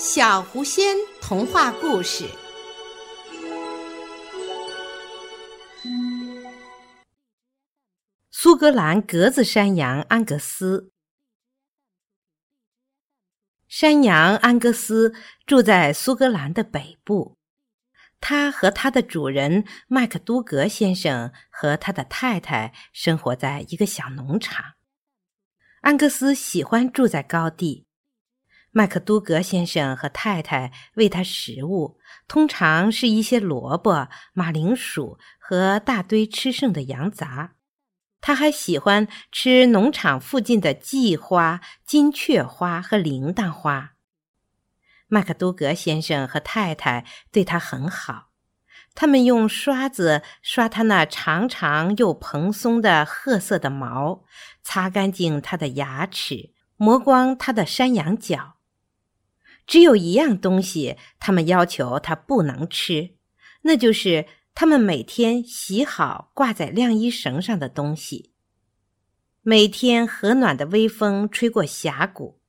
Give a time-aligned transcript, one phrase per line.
[0.00, 2.24] 小狐仙童话故事：
[8.30, 10.92] 苏格兰格子山羊安格斯。
[13.66, 15.12] 山羊安格斯
[15.44, 17.36] 住在苏格兰的北部，
[18.20, 24.74] 他和他的主人麦克都格先生和他的太太生活在一个小农场。
[25.80, 27.87] 安格斯喜欢住在高地。
[28.70, 31.98] 麦克都格先生和太太喂他食物，
[32.28, 37.54] 通常是一些萝卜、马铃薯和大堆吃剩的羊杂。
[38.20, 43.94] 他还喜欢吃农场附近的蓟花、金雀花和铃铛花。
[45.06, 48.28] 麦克都格先生和太太对他很好，
[48.94, 54.24] 他们用刷子刷他那长长又蓬松的褐色的毛，
[54.62, 58.57] 擦干净他的牙齿，磨光他的山羊角。
[59.68, 63.14] 只有一样东西，他们要求他不能吃，
[63.62, 68.32] 那就是他们每天洗好挂在晾衣绳上的东西。
[69.42, 72.40] 每天和暖的微风吹过峡谷，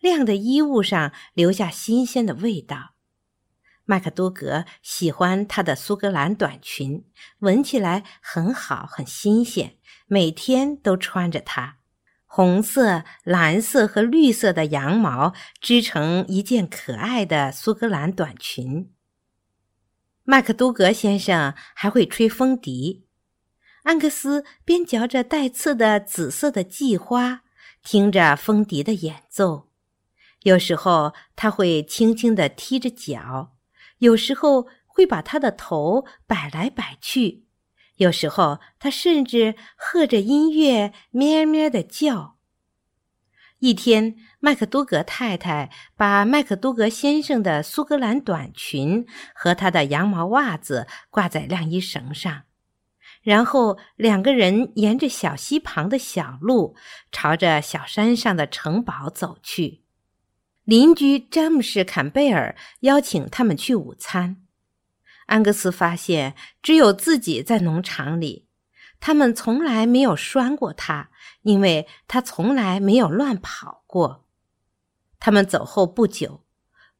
[0.00, 2.94] 晾的衣物上留下新鲜的味道。
[3.84, 7.04] 麦克多格喜欢他的苏格兰短裙，
[7.38, 9.76] 闻起来很好，很新鲜，
[10.08, 11.78] 每天都穿着它。
[12.36, 18.92] 红色、蓝色和绿色的羊毛织成一件可爱的苏格兰短裙。
[20.22, 23.06] 麦克都格先生还会吹风笛，
[23.84, 27.40] 安格斯边嚼着带刺的紫色的蓟花，
[27.82, 29.70] 听着风笛的演奏。
[30.42, 33.54] 有时候他会轻轻地踢着脚，
[34.00, 37.45] 有时候会把他的头摆来摆去。
[37.96, 42.36] 有时候，他甚至和着音乐咩咩的叫。
[43.58, 52.42] 一天，麦克都格太太把麦克都格先生的苏格兰短裙和他的羊毛袜子挂在晾衣绳上，
[53.22, 56.76] 然后两个人沿着小溪旁的小路，
[57.10, 59.82] 朝着小山上的城堡走去。
[60.64, 64.45] 邻居詹姆士·坎贝尔邀请他们去午餐。
[65.26, 68.46] 安格斯发现，只有自己在农场里，
[68.98, 71.10] 他们从来没有拴过他，
[71.42, 74.26] 因为他从来没有乱跑过。
[75.18, 76.44] 他们走后不久，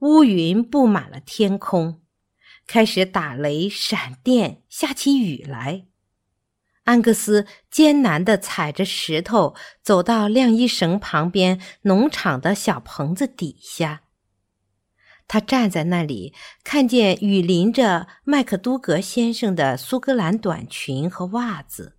[0.00, 2.02] 乌云布满了天空，
[2.66, 5.86] 开始打雷、闪电，下起雨来。
[6.84, 14.02] 安格斯艰难地踩着石头走到晾衣绳旁边农场的小棚子底下。
[15.28, 16.32] 他站在那里，
[16.62, 21.96] 看见雨淋着麦克都格先生的苏格兰短裙和袜子。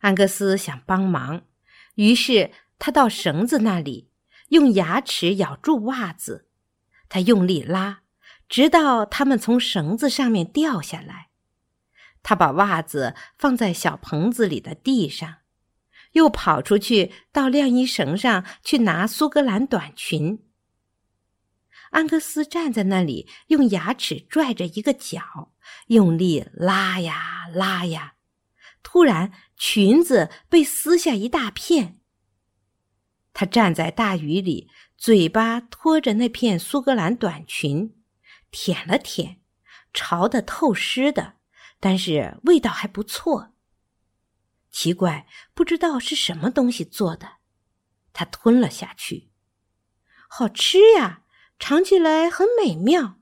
[0.00, 1.42] 安格斯想帮忙，
[1.94, 4.10] 于是他到绳子那里，
[4.48, 6.48] 用牙齿咬住袜子。
[7.08, 8.00] 他用力拉，
[8.48, 11.28] 直到它们从绳子上面掉下来。
[12.22, 15.36] 他把袜子放在小棚子里的地上，
[16.12, 20.38] 又跑出去到晾衣绳上去拿苏格兰短裙。
[21.92, 25.52] 安格斯站在那里，用牙齿拽着一个角，
[25.88, 28.14] 用力拉呀拉呀。
[28.82, 32.00] 突然，裙子被撕下一大片。
[33.34, 38.02] 他站在大雨里，嘴巴托着那片苏格兰短裙，
[38.50, 39.42] 舔了舔，
[39.92, 41.34] 潮得透湿的，
[41.78, 43.52] 但是味道还不错。
[44.70, 47.36] 奇怪，不知道是什么东西做的。
[48.14, 49.30] 他吞了下去，
[50.28, 51.21] 好吃呀！
[51.64, 53.20] 尝起来很美妙，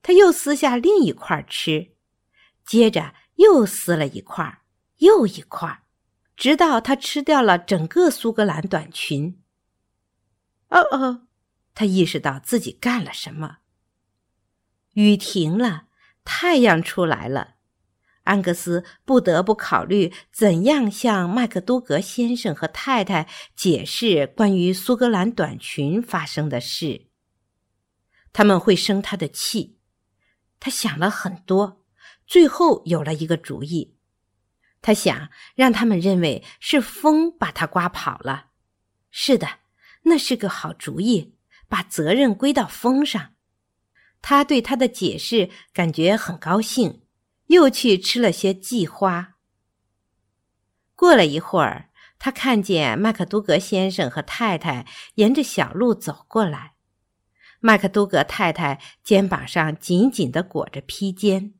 [0.00, 1.96] 他又撕下另一块吃，
[2.64, 4.62] 接着又撕了一块，
[4.98, 5.82] 又一块，
[6.36, 9.42] 直到他吃掉了整个苏格兰短裙。
[10.68, 11.26] 哦哦，
[11.74, 13.56] 他意识到自己干了什么。
[14.92, 15.86] 雨停了，
[16.22, 17.56] 太阳出来了，
[18.22, 27.07] 安格斯不得不考虑怎样向麦克多格先生和太太解释关于苏格兰短裙发生的事。
[28.32, 29.78] 他们会生他的气，
[30.60, 31.84] 他想了很多，
[32.26, 33.96] 最后有了一个主意。
[34.80, 38.50] 他想让他们认为是风把他刮跑了。
[39.10, 39.58] 是的，
[40.02, 41.34] 那是个好主意，
[41.68, 43.34] 把责任归到风上。
[44.22, 47.02] 他对他的解释感觉很高兴，
[47.46, 49.36] 又去吃了些蓟花。
[50.94, 56.74] 过了一会儿，他看见麦克都格先生和太太沿着小路走过来。
[57.60, 61.54] 麦克都格太太肩膀上紧紧地裹着披肩，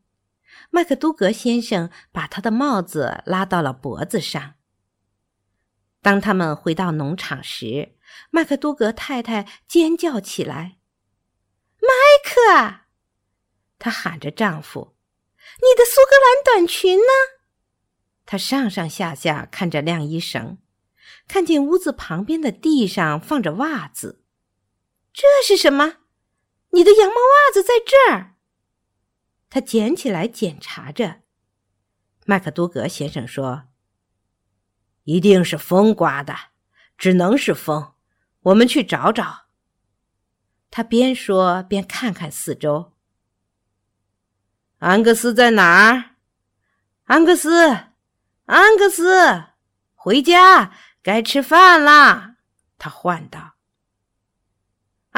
[0.71, 4.55] 麦克都格先生把他的帽子拉到了脖子上。
[6.01, 7.97] 当他们回到农场时，
[8.31, 10.79] 麦克多格太太尖叫起来
[11.83, 11.89] ：“麦
[12.25, 12.81] 克！”
[13.79, 14.95] 她喊着丈夫
[15.61, 17.13] ：“你的苏格兰短裙呢？”
[18.25, 20.59] 她上上下下看着晾衣绳，
[21.27, 24.23] 看见屋子旁边的地上放着袜子。
[25.21, 25.95] 这是什么？
[26.71, 28.37] 你的羊毛袜子在这儿。
[29.51, 31.23] 他捡起来检查着。
[32.25, 33.65] 麦克多格先生说
[35.03, 36.37] ：“一定是风刮的，
[36.97, 37.95] 只能是风。
[38.43, 39.47] 我们去找找。”
[40.71, 42.93] 他边说边看看四周。
[44.79, 46.15] 安格斯在哪儿？
[47.07, 47.67] 安格斯，
[48.45, 49.47] 安格斯，
[49.97, 50.73] 回家，
[51.03, 52.37] 该吃饭啦！
[52.79, 53.58] 他唤道。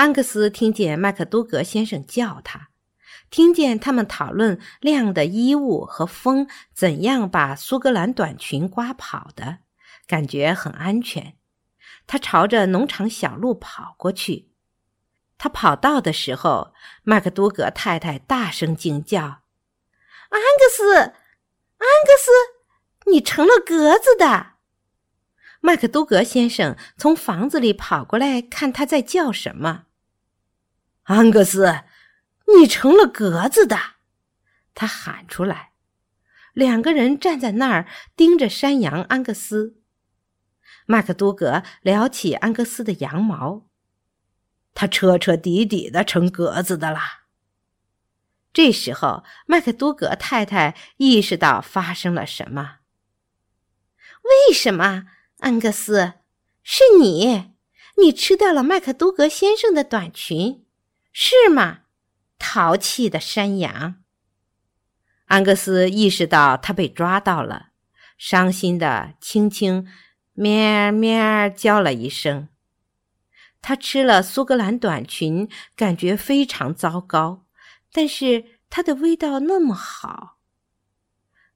[0.00, 2.70] 安格斯听见麦克多格先生叫他。
[3.28, 9.58] 听见他们讨论晾的衣物和风怎样把苏格兰短裙刮跑的，
[10.06, 11.36] 感觉很安全。
[12.06, 14.48] 他朝着农场小路跑过去。
[15.36, 19.20] 他跑到的时候，麦克多格太太大声惊叫
[20.32, 21.12] ：“安格斯，安
[22.06, 24.52] 格斯，你成了格子的！”
[25.60, 29.84] 麦克多格先生从房子里跑过来，看他在叫什么。
[31.16, 31.80] 安格斯。
[32.56, 33.76] 你成了格子的，
[34.74, 35.72] 他喊出来。
[36.52, 39.80] 两个人站在那儿盯着山羊安格斯。
[40.86, 43.66] 麦克多格撩起安格斯的羊毛，
[44.72, 47.24] 他彻彻底底的成格子的啦。
[48.52, 52.78] 这时候，麦克多格太太意识到发生了什么。
[54.48, 55.06] 为什么，
[55.38, 56.14] 安格斯？
[56.62, 57.52] 是你？
[57.96, 60.66] 你吃掉了麦克多格先生的短裙，
[61.12, 61.80] 是吗？
[62.38, 64.02] 淘气的山羊。
[65.26, 67.68] 安格斯意识到他被抓到了，
[68.16, 69.86] 伤心的轻轻
[70.32, 72.48] 咩咩叫了一声。
[73.62, 77.46] 他吃了苏格兰短裙，感觉非常糟糕，
[77.92, 80.38] 但是它的味道那么好。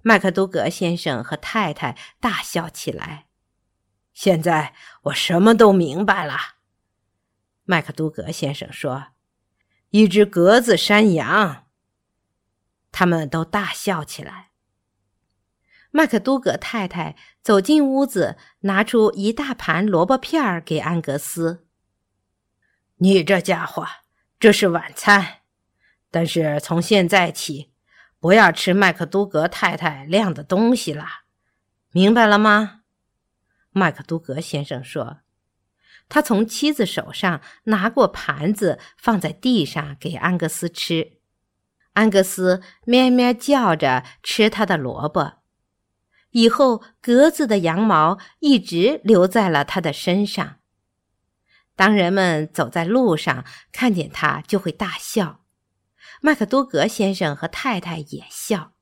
[0.03, 3.27] 麦克多格先生和太太大笑起来。
[4.13, 4.75] 现在
[5.05, 6.37] 我什么都明白了，
[7.65, 9.14] 麦克多格先生说。
[9.95, 11.67] 一只格子山羊，
[12.91, 14.51] 他们都大笑起来。
[15.93, 21.69] 麦克都格太太走进屋子，拿出一大盘萝卜片儿给安格斯。
[22.97, 23.87] 你这家伙，
[24.41, 25.43] 这是晚餐，
[26.11, 27.71] 但是从现在起，
[28.19, 31.07] 不要吃麦克都格太太晾的东西了，
[31.93, 32.81] 明白了吗？
[33.71, 35.19] 麦克都格先生说。
[36.09, 41.19] 他从妻子手上拿过盘子，放在地上给安格斯吃。
[41.95, 45.43] 安格斯咩咩叫着吃他的萝卜。
[46.31, 50.57] 以后格子的羊毛一直留在了他的身上。
[51.77, 55.45] 当人们走在路上看见他，就会大笑。
[56.21, 58.73] 麦克多格先生和太太也笑。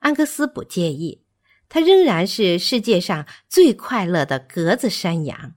[0.00, 1.24] 安格斯不介意，
[1.68, 5.54] 他仍然是世界上最快乐的格子山羊。